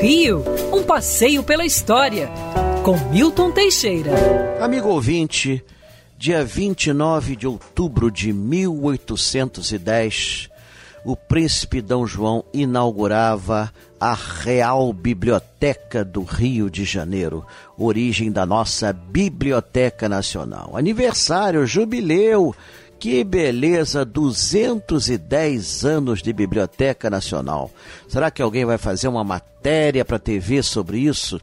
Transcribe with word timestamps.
Rio, 0.00 0.44
um 0.72 0.82
passeio 0.82 1.42
pela 1.42 1.64
história, 1.64 2.30
com 2.84 2.96
Milton 3.10 3.50
Teixeira. 3.50 4.12
Amigo 4.60 4.88
ouvinte, 4.88 5.64
dia 6.16 6.44
29 6.44 7.34
de 7.34 7.46
outubro 7.46 8.10
de 8.10 8.32
1810, 8.32 10.48
o 11.04 11.16
príncipe 11.16 11.80
Dom 11.80 12.06
João 12.06 12.44
inaugurava 12.52 13.72
a 13.98 14.14
Real 14.14 14.92
Biblioteca 14.92 16.04
do 16.04 16.22
Rio 16.22 16.70
de 16.70 16.84
Janeiro, 16.84 17.44
origem 17.76 18.30
da 18.30 18.46
nossa 18.46 18.92
Biblioteca 18.92 20.08
Nacional. 20.08 20.76
Aniversário, 20.76 21.66
jubileu 21.66 22.54
que 22.98 23.22
beleza, 23.24 24.04
210 24.04 25.84
anos 25.84 26.22
de 26.22 26.32
Biblioteca 26.32 27.10
Nacional. 27.10 27.70
Será 28.08 28.30
que 28.30 28.42
alguém 28.42 28.64
vai 28.64 28.78
fazer 28.78 29.08
uma 29.08 29.24
matéria 29.24 30.04
para 30.04 30.16
a 30.16 30.20
TV 30.20 30.62
sobre 30.62 30.98
isso? 30.98 31.40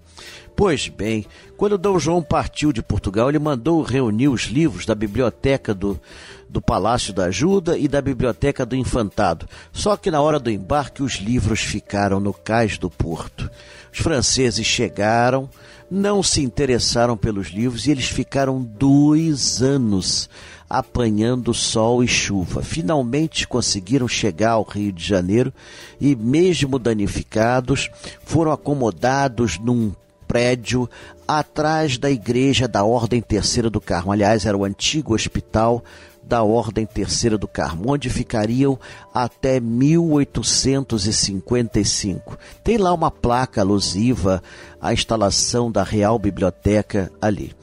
Pois 0.56 0.88
bem, 0.88 1.26
quando 1.58 1.78
Dom 1.78 1.98
João 1.98 2.22
partiu 2.22 2.72
de 2.72 2.82
Portugal, 2.82 3.30
ele 3.30 3.40
mandou 3.40 3.82
reunir 3.82 4.28
os 4.28 4.44
livros 4.44 4.86
da 4.86 4.94
biblioteca 4.94 5.74
do, 5.74 6.00
do 6.48 6.62
Palácio 6.62 7.14
da 7.14 7.26
Ajuda 7.26 7.78
e 7.78 7.88
da 7.88 8.02
biblioteca 8.02 8.66
do 8.66 8.76
Infantado. 8.76 9.48
Só 9.72 9.98
que 9.98 10.12
na 10.12 10.22
hora 10.22 10.40
do 10.40 10.52
embarque, 10.52 11.02
os 11.02 11.14
livros 11.14 11.62
ficaram 11.62 12.20
no 12.20 12.34
cais 12.34 12.78
do 12.78 12.90
porto. 12.90 13.50
Os 13.92 14.00
franceses 14.00 14.66
chegaram, 14.66 15.50
não 15.94 16.24
se 16.24 16.42
interessaram 16.42 17.16
pelos 17.16 17.50
livros 17.50 17.86
e 17.86 17.92
eles 17.92 18.08
ficaram 18.08 18.64
dois 18.64 19.62
anos 19.62 20.28
apanhando 20.68 21.54
sol 21.54 22.04
e 22.04 22.08
chuva. 22.08 22.64
Finalmente 22.64 23.48
conseguiram 23.48 24.08
chegar 24.08 24.54
ao 24.54 24.64
Rio 24.64 24.92
de 24.92 25.06
Janeiro 25.06 25.54
e, 26.02 26.16
mesmo 26.16 26.80
danificados, 26.80 27.92
foram 28.26 28.52
acomodados 28.52 29.60
num 29.60 29.94
prédio 30.28 30.90
atrás 31.28 32.00
da 32.00 32.10
igreja 32.10 32.68
da 32.68 32.84
Ordem 32.84 33.22
Terceira 33.22 33.70
do 33.70 33.80
Carmo. 33.80 34.12
Aliás, 34.12 34.48
era 34.48 34.58
o 34.58 34.66
antigo 34.66 35.14
hospital 35.14 35.84
da 36.26 36.42
Ordem 36.44 36.86
Terceira 36.86 37.38
do 37.38 37.48
Carmo, 37.48 37.92
onde 37.92 38.10
ficariam 38.10 38.80
até 39.14 39.60
1855. 39.60 42.38
Tem 42.64 42.78
lá 42.78 42.94
uma 42.94 43.12
placa 43.12 43.60
alusiva 43.62 44.42
à 44.80 44.94
instalação 44.94 45.70
da 45.72 45.84
Real 45.84 46.18
Biblioteca 46.18 47.12
ali. 47.22 47.54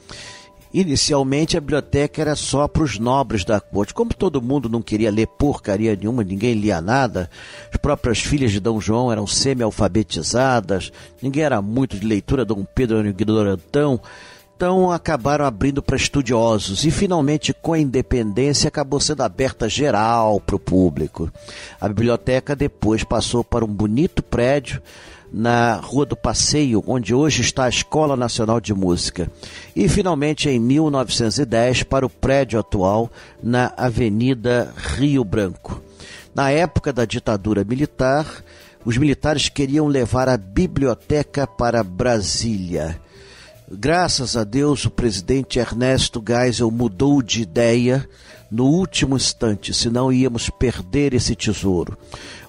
Inicialmente 0.73 1.57
a 1.57 1.59
biblioteca 1.59 2.21
era 2.21 2.33
só 2.33 2.65
para 2.65 2.83
os 2.83 2.97
nobres 2.97 3.43
da 3.43 3.59
corte. 3.59 3.93
Como 3.93 4.13
todo 4.13 4.41
mundo 4.41 4.69
não 4.69 4.81
queria 4.81 5.11
ler 5.11 5.27
porcaria 5.27 5.97
nenhuma, 5.97 6.23
ninguém 6.23 6.53
lia 6.53 6.79
nada, 6.79 7.29
as 7.69 7.77
próprias 7.77 8.19
filhas 8.19 8.51
de 8.51 8.59
Dom 8.61 8.79
João 8.79 9.11
eram 9.11 9.27
semi-alfabetizadas, 9.27 10.89
ninguém 11.21 11.43
era 11.43 11.61
muito 11.61 11.99
de 11.99 12.07
leitura, 12.07 12.45
Dom 12.45 12.63
Pedro 12.63 12.99
era 12.99 13.07
um 13.07 13.11
ignorantão, 13.11 13.99
então 14.61 14.91
acabaram 14.91 15.43
abrindo 15.43 15.81
para 15.81 15.95
estudiosos 15.95 16.85
e 16.85 16.91
finalmente 16.91 17.51
com 17.51 17.73
a 17.73 17.79
independência 17.79 18.67
acabou 18.67 18.99
sendo 18.99 19.23
aberta 19.23 19.67
geral 19.67 20.39
para 20.39 20.55
o 20.55 20.59
público. 20.59 21.31
A 21.79 21.87
biblioteca 21.87 22.55
depois 22.55 23.03
passou 23.03 23.43
para 23.43 23.65
um 23.65 23.67
bonito 23.67 24.21
prédio 24.21 24.79
na 25.33 25.77
Rua 25.77 26.05
do 26.05 26.15
Passeio, 26.15 26.83
onde 26.85 27.11
hoje 27.11 27.41
está 27.41 27.63
a 27.63 27.69
Escola 27.69 28.15
Nacional 28.15 28.61
de 28.61 28.71
Música. 28.71 29.31
E 29.75 29.89
finalmente 29.89 30.47
em 30.47 30.59
1910 30.59 31.81
para 31.81 32.05
o 32.05 32.09
prédio 32.09 32.59
atual 32.59 33.09
na 33.41 33.73
Avenida 33.75 34.71
Rio 34.77 35.23
Branco. 35.23 35.81
Na 36.35 36.51
época 36.51 36.93
da 36.93 37.03
ditadura 37.03 37.63
militar, 37.63 38.27
os 38.85 38.95
militares 38.95 39.49
queriam 39.49 39.87
levar 39.87 40.29
a 40.29 40.37
biblioteca 40.37 41.47
para 41.47 41.83
Brasília. 41.83 43.01
Graças 43.73 44.35
a 44.35 44.43
Deus, 44.43 44.83
o 44.83 44.91
presidente 44.91 45.57
Ernesto 45.57 46.21
Geisel 46.27 46.69
mudou 46.69 47.21
de 47.21 47.41
ideia 47.41 48.05
no 48.51 48.65
último 48.65 49.15
instante, 49.15 49.73
senão 49.73 50.11
íamos 50.11 50.49
perder 50.49 51.13
esse 51.13 51.33
tesouro. 51.35 51.97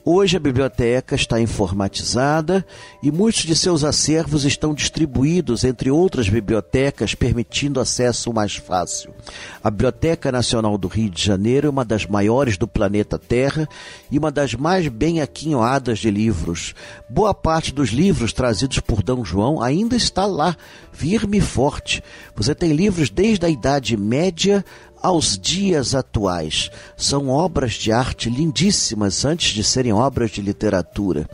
Hoje 0.05 0.37
a 0.37 0.41
biblioteca 0.41 1.15
está 1.15 1.41
informatizada 1.41 2.67
e 3.01 3.13
muitos 3.13 3.43
de 3.43 3.55
seus 3.55 3.85
acervos 3.85 4.45
estão 4.45 4.75
distribuídos 4.75 5.63
entre 5.63 5.93
outras 5.93 6.29
bibliotecas, 6.29 7.15
permitindo 7.15 7.79
acesso 7.79 8.33
mais 8.33 8.57
fácil. 8.57 9.15
A 9.63 9.71
Biblioteca 9.71 10.33
Nacional 10.33 10.77
do 10.77 10.89
Rio 10.89 11.09
de 11.09 11.25
Janeiro 11.25 11.69
é 11.69 11.71
uma 11.71 11.85
das 11.85 12.05
maiores 12.05 12.59
do 12.59 12.67
planeta 12.67 13.17
Terra 13.17 13.69
e 14.11 14.19
uma 14.19 14.33
das 14.33 14.55
mais 14.55 14.89
bem 14.89 15.21
aquinhoadas 15.21 16.01
de 16.01 16.11
livros. 16.11 16.75
Boa 17.09 17.33
parte 17.33 17.73
dos 17.73 17.91
livros 17.91 18.33
trazidos 18.33 18.81
por 18.81 19.05
D. 19.05 19.13
João 19.23 19.63
ainda 19.63 19.95
está 19.95 20.27
lá, 20.27 20.57
firme 20.91 21.39
e 21.39 21.41
forte. 21.41 22.03
Você 22.35 22.57
tem 22.57 22.73
livros 22.73 23.09
desde 23.09 23.47
a 23.47 23.49
Idade 23.49 23.97
Média 23.97 24.65
aos 25.03 25.39
dias 25.39 25.95
atuais. 25.95 26.71
São 26.97 27.29
obras 27.29 27.73
de 27.75 27.91
arte 27.93 28.31
lindíssimas 28.31 29.25
antes 29.25 29.53
de 29.53 29.65
serem 29.65 29.93
obras 29.93 30.31
de 30.31 30.41
literatura. 30.41 31.29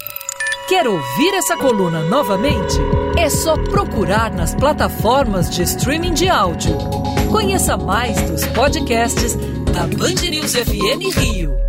Quer 0.68 0.86
ouvir 0.86 1.34
essa 1.34 1.56
coluna 1.56 2.02
novamente? 2.04 2.76
É 3.16 3.30
só 3.30 3.56
procurar 3.56 4.32
nas 4.32 4.54
plataformas 4.54 5.48
de 5.50 5.62
streaming 5.62 6.12
de 6.12 6.28
áudio. 6.28 6.76
Conheça 7.30 7.76
mais 7.76 8.20
dos 8.30 8.46
podcasts 8.48 9.34
da 9.72 9.86
Band 9.86 10.28
News 10.30 10.52
FM 10.54 11.16
Rio. 11.16 11.67